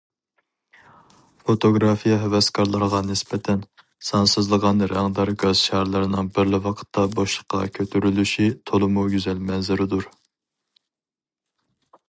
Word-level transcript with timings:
فوتوگرافىيە 1.41 2.15
ھەۋەسكارلىرىغا 2.21 3.01
نىسبەتەن، 3.09 3.59
سانسىزلىغان 4.07 4.81
رەڭدار 4.93 5.31
گاز 5.43 5.61
شارلىرىنىڭ 5.67 6.31
بىرلا 6.37 6.59
ۋاقىتتا 6.67 7.03
بوشلۇققا 7.19 7.61
كۆتۈرۈلۈشى 7.79 8.47
تولىمۇ 8.71 9.07
گۈزەل 9.13 9.45
مەنزىرىدۇر. 9.51 10.09